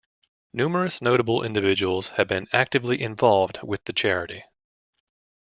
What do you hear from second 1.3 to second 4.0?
individuals have been actively involved with the